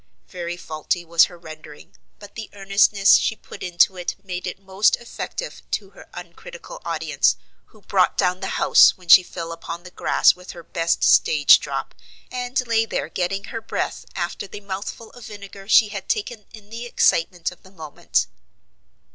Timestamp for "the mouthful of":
14.47-15.25